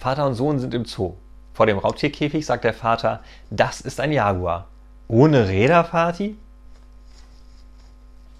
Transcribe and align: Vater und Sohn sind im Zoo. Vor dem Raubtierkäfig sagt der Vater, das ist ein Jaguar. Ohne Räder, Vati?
Vater 0.00 0.26
und 0.26 0.32
Sohn 0.34 0.58
sind 0.58 0.72
im 0.72 0.86
Zoo. 0.86 1.12
Vor 1.52 1.66
dem 1.66 1.76
Raubtierkäfig 1.76 2.46
sagt 2.46 2.64
der 2.64 2.72
Vater, 2.72 3.20
das 3.50 3.82
ist 3.82 4.00
ein 4.00 4.12
Jaguar. 4.12 4.66
Ohne 5.08 5.46
Räder, 5.46 5.84
Vati? 5.84 6.38